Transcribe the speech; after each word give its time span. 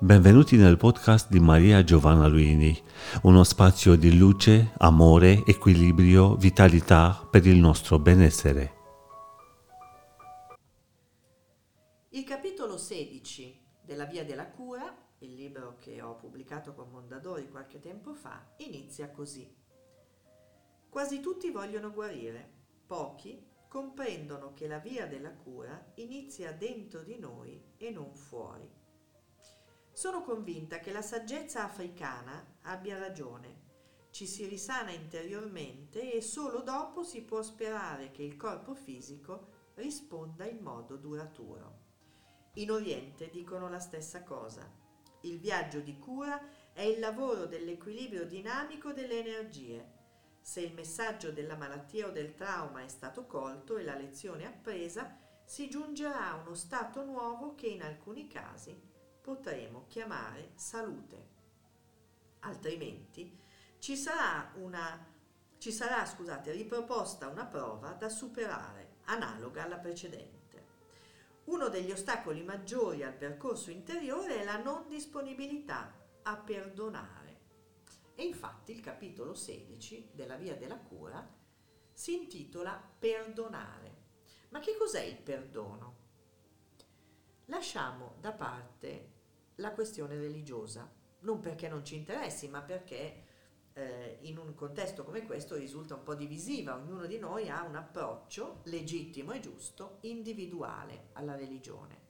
Benvenuti 0.00 0.56
nel 0.56 0.76
podcast 0.76 1.30
di 1.30 1.38
Maria 1.38 1.84
Giovanna 1.84 2.26
Luini, 2.26 2.76
uno 3.22 3.44
spazio 3.44 3.94
di 3.94 4.18
luce, 4.18 4.72
amore, 4.78 5.44
equilibrio, 5.46 6.34
vitalità 6.34 7.26
per 7.30 7.46
il 7.46 7.58
nostro 7.58 8.00
benessere. 8.00 8.74
Il 12.10 12.24
capitolo 12.24 12.76
16 12.76 13.66
della 13.82 14.04
Via 14.04 14.24
della 14.24 14.50
Cura, 14.50 14.92
il 15.18 15.32
libro 15.32 15.76
che 15.78 16.02
ho 16.02 16.16
pubblicato 16.16 16.74
con 16.74 16.90
Mondadori 16.90 17.48
qualche 17.48 17.78
tempo 17.78 18.14
fa, 18.14 18.44
inizia 18.58 19.08
così. 19.10 19.48
Quasi 20.88 21.20
tutti 21.20 21.50
vogliono 21.50 21.92
guarire, 21.92 22.50
pochi 22.84 23.46
comprendono 23.68 24.54
che 24.54 24.66
la 24.66 24.78
via 24.78 25.06
della 25.06 25.32
cura 25.32 25.92
inizia 25.94 26.52
dentro 26.52 27.02
di 27.02 27.16
noi 27.16 27.62
e 27.76 27.90
non 27.90 28.12
fuori. 28.12 28.82
Sono 29.94 30.22
convinta 30.22 30.80
che 30.80 30.90
la 30.90 31.02
saggezza 31.02 31.62
africana 31.62 32.56
abbia 32.62 32.98
ragione. 32.98 33.62
Ci 34.10 34.26
si 34.26 34.44
risana 34.46 34.90
interiormente 34.90 36.12
e 36.12 36.20
solo 36.20 36.62
dopo 36.62 37.04
si 37.04 37.22
può 37.22 37.42
sperare 37.42 38.10
che 38.10 38.24
il 38.24 38.36
corpo 38.36 38.74
fisico 38.74 39.70
risponda 39.76 40.46
in 40.46 40.58
modo 40.58 40.96
duraturo. 40.96 41.82
In 42.54 42.72
Oriente 42.72 43.30
dicono 43.30 43.68
la 43.68 43.78
stessa 43.78 44.24
cosa. 44.24 44.68
Il 45.20 45.38
viaggio 45.38 45.78
di 45.78 45.96
cura 45.96 46.40
è 46.72 46.82
il 46.82 46.98
lavoro 46.98 47.46
dell'equilibrio 47.46 48.26
dinamico 48.26 48.92
delle 48.92 49.20
energie 49.20 50.02
se 50.40 50.60
il 50.60 50.74
messaggio 50.74 51.32
della 51.32 51.56
malattia 51.56 52.08
o 52.08 52.10
del 52.10 52.34
trauma 52.34 52.82
è 52.82 52.88
stato 52.88 53.24
colto 53.24 53.78
e 53.78 53.82
la 53.82 53.94
lezione 53.94 54.44
appresa, 54.44 55.16
si 55.42 55.70
giungerà 55.70 56.32
a 56.32 56.34
uno 56.34 56.54
stato 56.54 57.02
nuovo 57.02 57.54
che 57.54 57.68
in 57.68 57.82
alcuni 57.82 58.26
casi 58.26 58.92
potremo 59.24 59.86
chiamare 59.88 60.50
salute. 60.54 61.32
Altrimenti 62.40 63.40
ci 63.78 63.96
sarà, 63.96 64.52
una, 64.56 65.02
ci 65.56 65.72
sarà 65.72 66.04
scusate, 66.04 66.52
riproposta 66.52 67.28
una 67.28 67.46
prova 67.46 67.92
da 67.92 68.10
superare, 68.10 68.96
analoga 69.04 69.62
alla 69.62 69.78
precedente. 69.78 70.42
Uno 71.44 71.68
degli 71.68 71.90
ostacoli 71.90 72.42
maggiori 72.42 73.02
al 73.02 73.14
percorso 73.14 73.70
interiore 73.70 74.42
è 74.42 74.44
la 74.44 74.62
non 74.62 74.88
disponibilità 74.88 75.90
a 76.22 76.36
perdonare. 76.36 77.40
E 78.14 78.24
infatti 78.24 78.72
il 78.72 78.80
capitolo 78.80 79.34
16 79.34 80.10
della 80.12 80.36
Via 80.36 80.54
della 80.54 80.78
Cura 80.78 81.26
si 81.94 82.14
intitola 82.14 82.78
Perdonare. 82.98 84.02
Ma 84.50 84.58
che 84.58 84.76
cos'è 84.76 85.00
il 85.00 85.16
perdono? 85.16 86.02
Lasciamo 87.46 88.16
da 88.20 88.32
parte 88.32 89.13
la 89.56 89.72
questione 89.72 90.16
religiosa, 90.16 90.90
non 91.20 91.40
perché 91.40 91.68
non 91.68 91.84
ci 91.84 91.96
interessi, 91.96 92.48
ma 92.48 92.62
perché 92.62 93.24
eh, 93.72 94.18
in 94.22 94.38
un 94.38 94.54
contesto 94.54 95.04
come 95.04 95.24
questo 95.24 95.56
risulta 95.56 95.94
un 95.94 96.02
po' 96.02 96.14
divisiva. 96.14 96.76
Ognuno 96.76 97.06
di 97.06 97.18
noi 97.18 97.48
ha 97.48 97.62
un 97.62 97.76
approccio 97.76 98.60
legittimo 98.64 99.32
e 99.32 99.40
giusto, 99.40 99.98
individuale 100.02 101.08
alla 101.12 101.36
religione. 101.36 102.02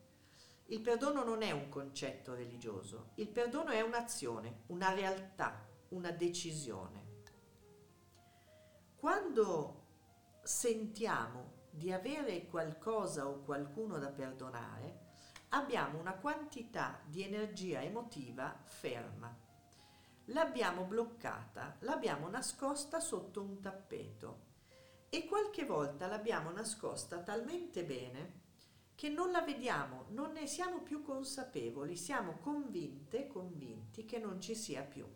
Il 0.67 0.81
perdono 0.81 1.25
non 1.25 1.43
è 1.43 1.51
un 1.51 1.69
concetto 1.69 2.35
religioso, 2.35 3.11
il 3.17 3.29
perdono 3.29 3.71
è 3.71 3.83
un'azione, 3.83 4.63
una 4.69 4.93
realtà 4.93 5.73
una 5.95 6.11
decisione. 6.11 7.23
Quando 8.97 9.83
sentiamo 10.43 11.63
di 11.71 11.93
avere 11.93 12.47
qualcosa 12.47 13.29
o 13.29 13.43
qualcuno 13.43 13.99
da 13.99 14.11
perdonare, 14.11 15.04
abbiamo 15.55 16.01
una 16.01 16.15
quantità 16.15 17.01
di 17.07 17.23
energia 17.23 17.81
emotiva 17.81 18.61
ferma. 18.65 19.33
L'abbiamo 20.27 20.83
bloccata, 20.83 21.77
l'abbiamo 21.81 22.29
nascosta 22.29 22.99
sotto 22.99 23.41
un 23.41 23.61
tappeto 23.61 24.53
e 25.09 25.27
qualche 25.27 25.65
volta 25.65 26.09
l'abbiamo 26.09 26.51
nascosta 26.51 27.21
talmente 27.21 27.85
bene 27.85 28.43
che 28.97 29.09
non 29.09 29.31
la 29.31 29.43
vediamo, 29.43 30.07
non 30.09 30.33
ne 30.33 30.49
siamo 30.49 30.81
più 30.81 31.03
consapevoli, 31.03 31.97
siamo 31.97 32.39
convinte, 32.39 33.29
convinti 33.29 34.05
che 34.05 34.19
non 34.19 34.41
ci 34.41 34.57
sia 34.57 34.83
più. 34.83 35.07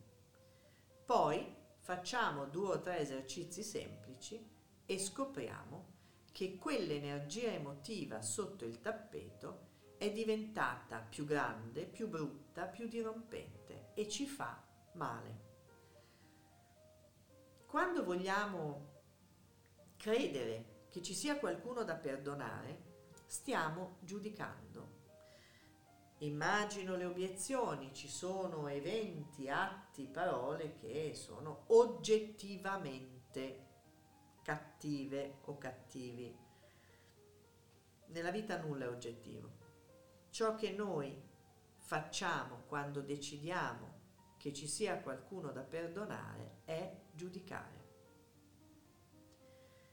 Poi 1.04 1.52
facciamo 1.80 2.44
due 2.44 2.74
o 2.74 2.80
tre 2.80 2.98
esercizi 3.00 3.64
semplici 3.64 4.40
e 4.86 4.98
scopriamo 5.00 5.96
che 6.30 6.56
quell'energia 6.56 7.50
emotiva 7.50 8.22
sotto 8.22 8.64
il 8.64 8.80
tappeto 8.80 9.67
è 9.98 10.10
diventata 10.10 10.98
più 10.98 11.24
grande, 11.24 11.84
più 11.84 12.08
brutta, 12.08 12.64
più 12.64 12.88
dirompente 12.88 13.90
e 13.94 14.08
ci 14.08 14.26
fa 14.26 14.64
male. 14.92 15.46
Quando 17.66 18.04
vogliamo 18.04 18.96
credere 19.96 20.86
che 20.88 21.02
ci 21.02 21.14
sia 21.14 21.38
qualcuno 21.38 21.82
da 21.82 21.96
perdonare, 21.96 22.86
stiamo 23.26 23.98
giudicando 24.00 24.98
Immagino 26.20 26.96
le 26.96 27.04
obiezioni, 27.04 27.94
ci 27.94 28.08
sono 28.08 28.66
eventi, 28.66 29.48
atti, 29.48 30.08
parole 30.08 30.74
che 30.74 31.12
sono 31.14 31.62
oggettivamente 31.68 33.66
cattive 34.42 35.38
o 35.44 35.56
cattivi. 35.58 36.36
Nella 38.06 38.32
vita 38.32 38.58
nulla 38.60 38.86
è 38.86 38.88
oggettivo. 38.88 39.66
Ciò 40.30 40.54
che 40.54 40.70
noi 40.70 41.20
facciamo 41.78 42.62
quando 42.66 43.00
decidiamo 43.00 43.96
che 44.36 44.52
ci 44.52 44.68
sia 44.68 45.00
qualcuno 45.00 45.50
da 45.50 45.62
perdonare 45.62 46.60
è 46.64 46.96
giudicare. 47.12 47.86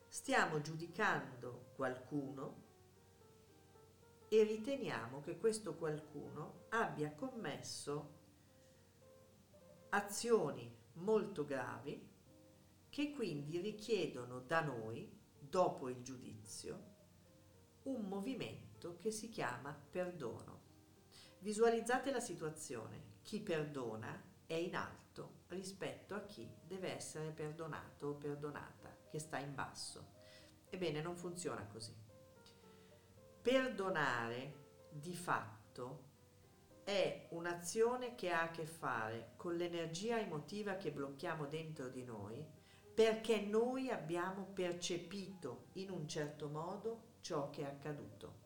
Stiamo 0.07 0.61
giudicando 0.61 1.71
qualcuno 1.75 2.63
e 4.27 4.43
riteniamo 4.43 5.21
che 5.21 5.37
questo 5.37 5.75
qualcuno 5.75 6.65
abbia 6.69 7.11
commesso 7.13 8.13
azioni 9.89 10.73
molto 10.93 11.45
gravi 11.45 12.13
che 12.89 13.11
quindi 13.11 13.59
richiedono 13.59 14.39
da 14.39 14.61
noi, 14.61 15.09
dopo 15.37 15.89
il 15.89 16.01
giudizio, 16.01 16.93
un 17.83 18.07
movimento 18.07 18.74
che 18.93 19.11
si 19.11 19.29
chiama 19.29 19.75
perdono. 19.89 20.61
Visualizzate 21.39 22.11
la 22.11 22.19
situazione, 22.19 23.19
chi 23.21 23.41
perdona 23.41 24.21
è 24.45 24.53
in 24.53 24.75
alto 24.75 25.43
rispetto 25.47 26.15
a 26.15 26.21
chi 26.21 26.49
deve 26.63 26.93
essere 26.93 27.31
perdonato 27.31 28.07
o 28.07 28.13
perdonata, 28.13 28.95
che 29.09 29.19
sta 29.19 29.39
in 29.39 29.53
basso. 29.53 30.13
Ebbene, 30.69 31.01
non 31.01 31.15
funziona 31.15 31.65
così. 31.67 31.95
Perdonare 33.41 34.63
di 34.89 35.15
fatto 35.15 36.13
è 36.83 37.27
un'azione 37.31 38.15
che 38.15 38.31
ha 38.31 38.43
a 38.43 38.51
che 38.51 38.65
fare 38.65 39.33
con 39.37 39.55
l'energia 39.55 40.19
emotiva 40.19 40.75
che 40.75 40.91
blocchiamo 40.91 41.47
dentro 41.47 41.89
di 41.89 42.03
noi 42.03 42.63
perché 42.95 43.41
noi 43.41 43.89
abbiamo 43.89 44.45
percepito 44.53 45.65
in 45.73 45.91
un 45.91 46.07
certo 46.07 46.47
modo 46.47 47.15
ciò 47.19 47.49
che 47.49 47.63
è 47.63 47.65
accaduto. 47.65 48.44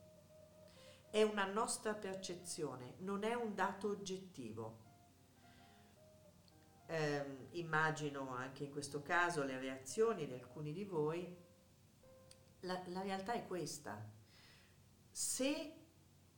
È 1.12 1.22
una 1.24 1.46
nostra 1.46 1.94
percezione, 1.94 2.96
non 3.00 3.24
è 3.24 3.34
un 3.34 3.56
dato 3.56 3.90
oggettivo. 3.90 4.88
Eh, 6.88 7.48
immagino 7.52 8.30
anche 8.30 8.64
in 8.64 8.72
questo 8.72 9.02
caso 9.02 9.44
le 9.44 9.60
reazioni 9.60 10.26
di 10.26 10.34
alcuni 10.34 10.74
di 10.74 10.86
voi. 10.86 11.36
La, 12.62 12.82
la 12.88 13.02
realtà 13.02 13.34
è 13.34 13.46
questa 13.46 14.18
se 15.20 15.74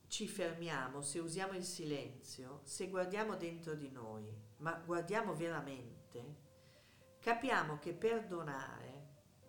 ci 0.08 0.26
fermiamo, 0.26 1.02
se 1.02 1.20
usiamo 1.20 1.52
il 1.52 1.64
silenzio, 1.64 2.60
se 2.64 2.88
guardiamo 2.88 3.36
dentro 3.36 3.74
di 3.74 3.90
noi, 3.90 4.26
ma 4.56 4.72
guardiamo 4.84 5.34
veramente, 5.34 6.36
capiamo 7.20 7.78
che 7.78 7.92
perdonare 7.94 9.01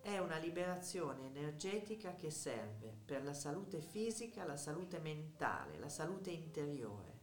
è 0.03 0.17
una 0.17 0.38
liberazione 0.38 1.27
energetica 1.27 2.13
che 2.15 2.29
serve 2.29 2.94
per 3.05 3.23
la 3.23 3.33
salute 3.33 3.79
fisica, 3.79 4.44
la 4.44 4.57
salute 4.57 5.00
mentale, 5.00 5.79
la 5.79 5.88
salute 5.88 6.29
interiore, 6.29 7.19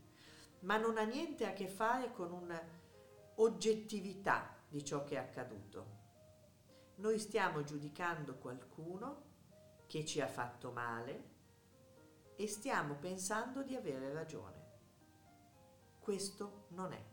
ma 0.60 0.78
non 0.78 0.96
ha 0.96 1.04
niente 1.04 1.44
a 1.46 1.52
che 1.52 1.68
fare 1.68 2.10
con 2.10 2.32
un'oggettività 3.36 4.56
di 4.66 4.82
ciò 4.82 5.04
che 5.04 5.16
è 5.16 5.18
accaduto. 5.18 5.98
Noi 6.96 7.18
stiamo 7.18 7.62
giudicando 7.64 8.36
qualcuno 8.36 9.28
che 9.86 10.06
ci 10.06 10.22
ha 10.22 10.28
fatto 10.28 10.70
male, 10.70 11.38
e 12.40 12.48
stiamo 12.48 12.94
pensando 12.94 13.62
di 13.62 13.76
avere 13.76 14.14
ragione. 14.14 14.68
Questo 15.98 16.64
non 16.68 16.94
è. 16.94 17.04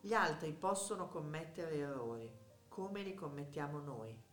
Gli 0.00 0.12
altri 0.12 0.52
possono 0.52 1.06
commettere 1.06 1.76
errori, 1.76 2.28
come 2.66 3.02
li 3.02 3.14
commettiamo 3.14 3.78
noi. 3.78 4.29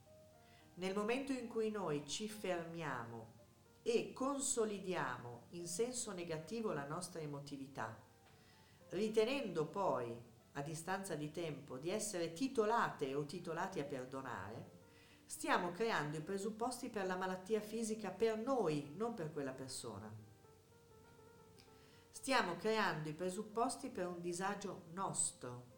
Nel 0.78 0.96
momento 0.96 1.32
in 1.32 1.48
cui 1.48 1.72
noi 1.72 2.06
ci 2.06 2.30
fermiamo 2.30 3.34
e 3.82 4.14
consolidiamo 4.14 5.46
in 5.52 5.68
senso 5.68 6.12
negativo 6.12 6.72
la 6.72 6.86
nostra 6.86 7.20
emotività, 7.20 7.98
ritenendo 8.90 9.66
poi, 9.66 10.16
a 10.54 10.62
distanza 10.62 11.16
di 11.16 11.32
tempo, 11.32 11.78
di 11.78 11.90
essere 11.90 12.34
titolate 12.34 13.16
o 13.16 13.26
titolati 13.26 13.80
a 13.80 13.86
perdonare, 13.86 14.70
stiamo 15.26 15.72
creando 15.72 16.18
i 16.18 16.22
presupposti 16.22 16.90
per 16.90 17.08
la 17.08 17.16
malattia 17.16 17.60
fisica 17.60 18.12
per 18.12 18.38
noi, 18.38 18.94
non 18.96 19.16
per 19.16 19.32
quella 19.34 19.54
persona. 19.54 20.14
Stiamo 22.12 22.56
creando 22.56 23.10
i 23.10 23.14
presupposti 23.14 23.90
per 23.90 24.06
un 24.06 24.22
disagio 24.22 24.84
nostro. 24.92 25.77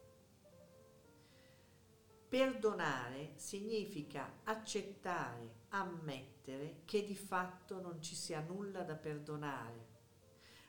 Perdonare 2.30 3.32
significa 3.38 4.42
accettare, 4.44 5.62
ammettere 5.70 6.82
che 6.86 7.04
di 7.04 7.16
fatto 7.16 7.82
non 7.82 8.04
ci 8.04 8.14
sia 8.14 8.40
nulla 8.40 8.84
da 8.84 8.94
perdonare, 8.94 9.88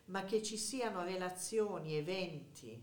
ma 0.06 0.24
che 0.24 0.42
ci 0.42 0.56
siano 0.56 1.04
relazioni, 1.04 1.96
eventi, 1.96 2.82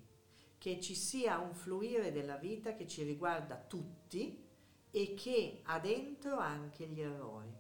che 0.59 0.79
ci 0.79 0.94
sia 0.94 1.39
un 1.39 1.56
fluire 1.56 2.12
della 2.12 2.35
vita 2.35 2.75
che 2.75 2.85
ci 2.85 3.01
riguarda 3.01 3.56
tutti 3.56 4.45
e 4.91 5.13
che 5.15 5.62
ha 5.63 5.80
dentro 5.80 6.38
anche 6.38 6.85
gli 6.85 7.01
errori. 7.01 7.51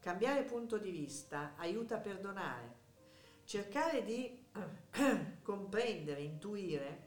Cambiare 0.00 0.44
punto 0.44 0.76
di 0.76 0.90
vista 0.90 1.54
aiuta 1.56 1.96
a 1.96 2.00
perdonare, 2.00 2.74
cercare 3.44 4.04
di 4.04 4.44
comprendere, 5.40 6.20
intuire 6.20 7.04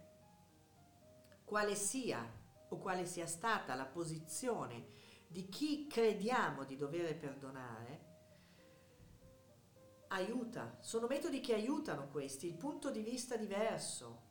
quale 1.46 1.76
sia 1.76 2.38
o 2.70 2.78
quale 2.78 3.06
sia 3.06 3.28
stata 3.28 3.76
la 3.76 3.86
posizione 3.86 4.88
di 5.28 5.48
chi 5.48 5.88
crediamo 5.88 6.64
di 6.64 6.76
dover 6.76 7.18
perdonare, 7.18 8.08
aiuta. 10.10 10.78
Sono 10.82 11.08
metodi 11.08 11.40
che 11.40 11.54
aiutano 11.54 12.08
questi, 12.10 12.48
il 12.48 12.56
punto 12.56 12.90
di 12.90 13.02
vista 13.02 13.36
diverso. 13.36 14.28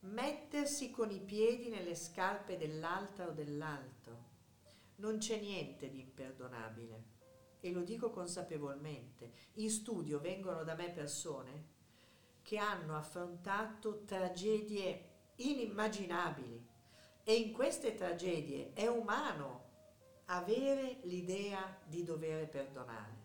Mettersi 0.00 0.90
con 0.90 1.10
i 1.10 1.20
piedi 1.20 1.68
nelle 1.68 1.94
scarpe 1.94 2.56
dell'altra 2.56 3.28
o 3.28 3.32
dell'altro. 3.32 4.28
Non 4.96 5.18
c'è 5.18 5.38
niente 5.38 5.90
di 5.90 6.00
imperdonabile 6.00 7.18
e 7.60 7.70
lo 7.70 7.82
dico 7.82 8.10
consapevolmente. 8.10 9.32
In 9.54 9.70
studio 9.70 10.18
vengono 10.18 10.64
da 10.64 10.74
me 10.74 10.90
persone 10.90 11.78
che 12.42 12.56
hanno 12.56 12.96
affrontato 12.96 14.04
tragedie 14.04 15.08
inimmaginabili 15.36 16.69
e 17.24 17.34
in 17.34 17.52
queste 17.52 17.94
tragedie 17.94 18.72
è 18.72 18.86
umano 18.86 19.68
avere 20.26 21.00
l'idea 21.02 21.78
di 21.86 22.04
dover 22.04 22.48
perdonare. 22.48 23.18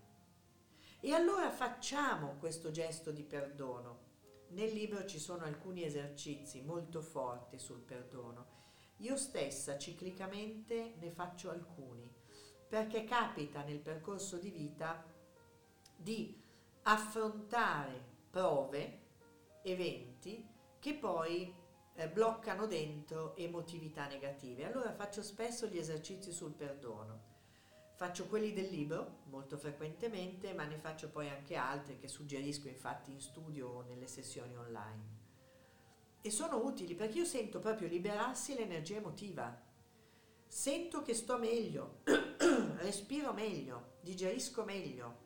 E 1.00 1.14
allora 1.14 1.52
facciamo 1.52 2.36
questo 2.40 2.72
gesto 2.72 3.12
di 3.12 3.24
perdono. 3.24 4.04
Nel 4.50 4.74
libro 4.74 5.06
ci 5.06 5.20
sono 5.20 5.44
alcuni 5.44 5.84
esercizi 5.84 6.62
molto 6.62 7.02
forti 7.02 7.60
sul 7.60 7.82
perdono. 7.82 8.54
Io 9.00 9.18
stessa 9.18 9.78
ciclicamente 9.78 10.96
ne 10.98 11.12
faccio 11.12 11.50
alcuni, 11.50 12.12
perché 12.68 13.04
capita 13.04 13.62
nel 13.62 13.80
percorso 13.80 14.38
di 14.38 14.50
vita 14.50 15.04
di 15.96 16.42
affrontare 16.84 18.14
prove, 18.30 19.02
eventi 19.64 20.48
che 20.80 20.94
poi 20.96 21.54
eh, 21.96 22.10
bloccano 22.10 22.68
dentro 22.68 23.36
emotività 23.36 24.08
negative. 24.08 24.66
Allora 24.66 24.92
faccio 24.92 25.22
spesso 25.22 25.68
gli 25.68 25.78
esercizi 25.78 26.32
sul 26.32 26.52
perdono. 26.52 27.34
Faccio 27.96 28.28
quelli 28.28 28.52
del 28.52 28.70
libro 28.70 29.20
molto 29.30 29.58
frequentemente, 29.58 30.54
ma 30.54 30.66
ne 30.66 30.78
faccio 30.78 31.10
poi 31.10 31.30
anche 31.30 31.56
altri 31.56 31.98
che 31.98 32.10
suggerisco 32.10 32.68
infatti 32.68 33.12
in 33.12 33.22
studio 33.22 33.70
o 33.70 33.82
nelle 33.84 34.08
sessioni 34.08 34.56
online. 34.58 35.24
E 36.22 36.30
sono 36.30 36.58
utili 36.58 36.96
perché 36.96 37.20
io 37.20 37.26
sento 37.26 37.60
proprio 37.60 37.88
liberarsi 37.88 38.56
l'energia 38.56 38.98
emotiva. 38.98 39.64
Sento 40.48 41.02
che 41.02 41.14
sto 41.14 41.38
meglio, 41.38 42.00
respiro 42.80 43.32
meglio, 43.32 43.94
digerisco 44.02 44.66
meglio. 44.66 45.24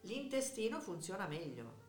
L'intestino 0.00 0.80
funziona 0.80 1.26
meglio 1.26 1.84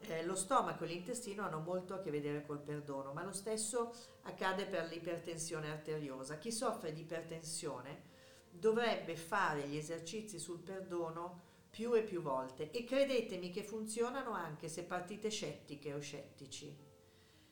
eh, 0.00 0.24
lo 0.24 0.34
stomaco 0.34 0.84
e 0.84 0.88
l'intestino 0.88 1.44
hanno 1.44 1.60
molto 1.60 1.94
a 1.94 2.00
che 2.00 2.10
vedere 2.10 2.44
col 2.44 2.60
perdono, 2.60 3.12
ma 3.12 3.24
lo 3.24 3.32
stesso 3.32 3.92
accade 4.22 4.66
per 4.66 4.86
l'ipertensione 4.86 5.70
arteriosa. 5.70 6.38
Chi 6.38 6.50
soffre 6.50 6.92
di 6.92 7.02
ipertensione 7.02 8.08
dovrebbe 8.50 9.16
fare 9.16 9.68
gli 9.68 9.76
esercizi 9.76 10.38
sul 10.38 10.60
perdono 10.60 11.48
più 11.70 11.94
e 11.94 12.02
più 12.02 12.20
volte 12.20 12.70
e 12.70 12.84
credetemi 12.84 13.50
che 13.50 13.62
funzionano 13.62 14.32
anche 14.32 14.68
se 14.68 14.82
partite 14.82 15.28
scettiche 15.28 15.94
o 15.94 16.00
scettici. 16.00 16.76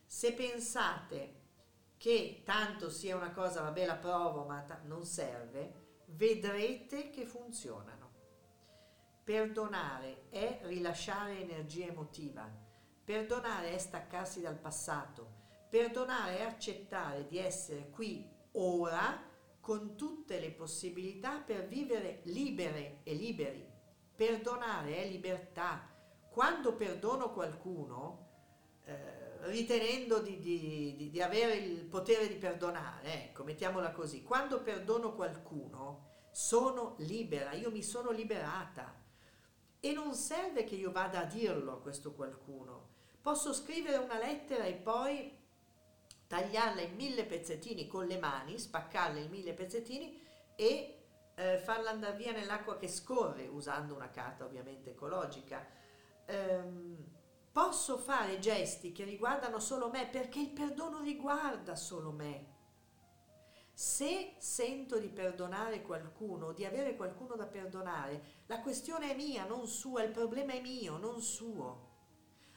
Se 0.05 0.33
pensate 0.33 1.35
che 1.97 2.43
tanto 2.45 2.91
sia 2.91 3.17
una 3.17 3.33
cosa, 3.33 3.61
vabbè 3.63 3.85
la 3.85 3.97
provo, 3.97 4.45
ma 4.45 4.63
ta- 4.63 4.81
non 4.85 5.05
serve, 5.05 5.87
vedrete 6.07 7.11
che 7.11 7.27
funzionano. 7.27 7.98
Perdonare 9.29 10.23
è 10.31 10.61
rilasciare 10.63 11.43
energia 11.43 11.85
emotiva. 11.85 12.51
Perdonare 13.05 13.75
è 13.75 13.79
staccarsi 13.79 14.41
dal 14.41 14.57
passato. 14.57 15.67
Perdonare 15.69 16.39
è 16.39 16.43
accettare 16.45 17.27
di 17.27 17.37
essere 17.37 17.91
qui 17.91 18.27
ora 18.53 19.23
con 19.61 19.97
tutte 19.97 20.41
le 20.41 20.51
possibilità 20.53 21.41
per 21.41 21.67
vivere 21.67 22.23
libere 22.23 23.01
e 23.03 23.13
liberi. 23.13 23.71
Perdonare 24.17 24.97
è 24.97 25.07
libertà. 25.11 25.95
Quando 26.31 26.75
perdono 26.75 27.31
qualcuno, 27.31 28.29
eh, 28.87 29.47
ritenendo 29.51 30.21
di, 30.21 30.39
di, 30.39 30.95
di, 30.97 31.11
di, 31.11 31.21
avere 31.21 31.57
il 31.57 31.85
potere 31.85 32.29
di 32.29 32.37
perdonare, 32.37 33.25
ecco, 33.25 33.45
mettiamola 33.45 33.93
così, 33.93 34.23
quando 34.23 34.63
perdono 34.63 35.15
qualcuno 35.15 36.29
sono 36.31 36.95
libera, 37.01 37.53
io 37.53 37.71
mi 37.71 37.83
sono 37.83 38.11
liberata. 38.11 39.05
E 39.81 39.93
non 39.93 40.15
serve 40.15 40.65
che 40.65 40.75
io 40.75 40.91
vada 40.91 41.21
a 41.21 41.25
dirlo 41.25 41.73
a 41.73 41.81
questo 41.81 42.13
qualcuno. 42.13 42.97
Posso 43.21 43.53
scrivere 43.53 43.97
una 43.97 44.19
lettera 44.19 44.65
e 44.65 44.75
poi 44.75 45.37
tagliarla 46.27 46.81
in 46.83 46.95
mille 46.95 47.25
pezzettini 47.25 47.87
con 47.87 48.07
le 48.07 48.19
mani, 48.19 48.59
spaccarla 48.59 49.19
in 49.19 49.31
mille 49.31 49.55
pezzettini 49.55 50.21
e 50.57 50.99
eh, 51.35 51.59
farla 51.59 51.91
andare 51.91 52.17
via 52.17 52.33
nell'acqua 52.33 52.77
che 52.77 52.89
scorre, 52.89 53.47
usando 53.47 53.95
una 53.95 54.11
carta 54.11 54.45
ovviamente 54.45 54.91
ecologica. 54.91 55.65
Ehm, 56.27 56.97
posso 57.53 57.97
fare 57.97 58.39
gesti 58.39 58.93
che 58.93 59.05
riguardano 59.05 59.59
solo 59.61 59.89
me 59.89 60.07
perché 60.07 60.41
il 60.41 60.51
perdono 60.51 61.01
riguarda 61.01 61.77
solo 61.77 62.11
me. 62.11 62.57
Se 63.81 64.35
sento 64.39 64.99
di 64.99 65.07
perdonare 65.07 65.83
qualcuno, 65.83 66.51
di 66.51 66.65
avere 66.65 66.97
qualcuno 66.97 67.37
da 67.37 67.47
perdonare, 67.47 68.43
la 68.47 68.61
questione 68.61 69.13
è 69.13 69.15
mia, 69.15 69.47
non 69.47 69.69
sua, 69.69 70.03
il 70.03 70.11
problema 70.11 70.53
è 70.53 70.61
mio, 70.61 70.99
non 70.99 71.21
suo. 71.21 71.87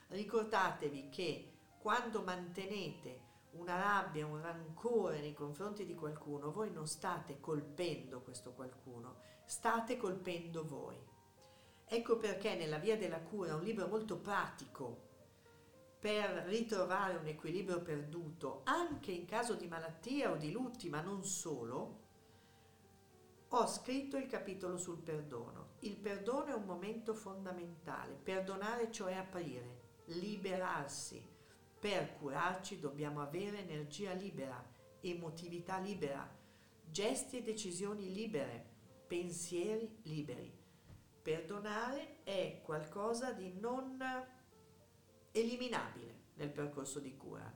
Ricordatevi 0.07 1.09
che 1.09 1.59
quando 1.77 2.23
mantenete 2.23 3.21
una 3.51 3.75
rabbia, 3.75 4.25
un 4.25 4.41
rancore 4.41 5.19
nei 5.19 5.35
confronti 5.35 5.85
di 5.85 5.93
qualcuno, 5.93 6.51
voi 6.51 6.71
non 6.71 6.87
state 6.87 7.39
colpendo 7.39 8.21
questo 8.21 8.53
qualcuno, 8.53 9.17
state 9.45 9.97
colpendo 9.97 10.65
voi. 10.65 10.97
Ecco 11.85 12.17
perché 12.17 12.55
nella 12.55 12.79
Via 12.79 12.97
della 12.97 13.21
Cura, 13.21 13.53
un 13.53 13.61
libro 13.61 13.85
molto 13.85 14.17
pratico, 14.17 15.10
per 16.01 16.45
ritrovare 16.47 17.15
un 17.17 17.27
equilibrio 17.27 17.79
perduto 17.83 18.61
anche 18.63 19.11
in 19.11 19.25
caso 19.25 19.53
di 19.53 19.67
malattia 19.67 20.31
o 20.31 20.35
di 20.35 20.51
lutti, 20.51 20.89
ma 20.89 20.99
non 20.99 21.23
solo, 21.23 21.99
ho 23.49 23.67
scritto 23.67 24.17
il 24.17 24.25
capitolo 24.25 24.77
sul 24.77 24.97
perdono. 24.97 25.73
Il 25.81 25.95
perdono 25.97 26.45
è 26.47 26.53
un 26.53 26.65
momento 26.65 27.13
fondamentale. 27.13 28.13
Perdonare 28.15 28.91
cioè 28.91 29.13
aprire, 29.13 29.81
liberarsi. 30.05 31.23
Per 31.79 32.17
curarci 32.17 32.79
dobbiamo 32.79 33.21
avere 33.21 33.59
energia 33.59 34.13
libera, 34.13 34.59
emotività 35.01 35.77
libera, 35.77 36.27
gesti 36.83 37.37
e 37.37 37.43
decisioni 37.43 38.11
libere, 38.11 38.65
pensieri 39.05 39.99
liberi. 40.03 40.51
Perdonare 41.21 42.23
è 42.23 42.59
qualcosa 42.63 43.33
di 43.33 43.53
non 43.59 43.97
eliminabile 45.31 46.29
nel 46.35 46.51
percorso 46.51 46.99
di 46.99 47.15
cura. 47.15 47.51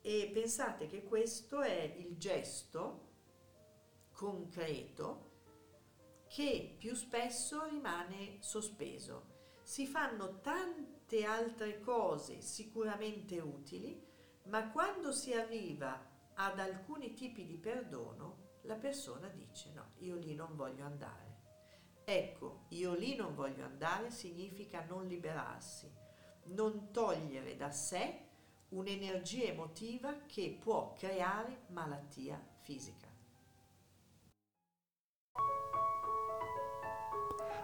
E 0.00 0.30
pensate 0.32 0.86
che 0.86 1.02
questo 1.02 1.62
è 1.62 1.94
il 1.98 2.18
gesto 2.18 3.12
concreto 4.12 5.32
che 6.28 6.74
più 6.78 6.94
spesso 6.94 7.64
rimane 7.64 8.38
sospeso. 8.40 9.32
Si 9.62 9.86
fanno 9.86 10.40
tante 10.40 11.24
altre 11.24 11.80
cose 11.80 12.40
sicuramente 12.40 13.40
utili, 13.40 14.02
ma 14.44 14.70
quando 14.70 15.12
si 15.12 15.32
arriva 15.32 16.12
ad 16.34 16.58
alcuni 16.58 17.14
tipi 17.14 17.46
di 17.46 17.56
perdono, 17.56 18.58
la 18.62 18.74
persona 18.74 19.28
dice 19.28 19.72
no, 19.72 19.92
io 19.98 20.16
lì 20.16 20.34
non 20.34 20.54
voglio 20.54 20.84
andare. 20.84 21.32
Ecco, 22.04 22.66
io 22.70 22.92
lì 22.94 23.14
non 23.14 23.34
voglio 23.34 23.64
andare 23.64 24.10
significa 24.10 24.84
non 24.84 25.06
liberarsi 25.06 26.02
non 26.46 26.88
togliere 26.90 27.56
da 27.56 27.70
sé 27.70 28.20
un'energia 28.70 29.44
emotiva 29.44 30.14
che 30.26 30.56
può 30.60 30.92
creare 30.98 31.62
malattia 31.68 32.40
fisica. 32.60 33.12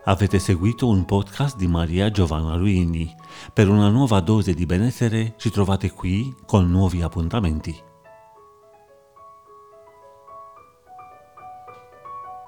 Avete 0.04 0.38
seguito 0.38 0.88
un 0.88 1.04
podcast 1.04 1.56
di 1.56 1.66
Maria 1.66 2.10
Giovanna 2.10 2.54
Luini. 2.54 3.14
Per 3.52 3.68
una 3.68 3.90
nuova 3.90 4.20
dose 4.20 4.54
di 4.54 4.64
benessere 4.64 5.34
ci 5.36 5.50
trovate 5.50 5.90
qui 5.90 6.34
con 6.46 6.70
nuovi 6.70 7.02
appuntamenti. 7.02 7.89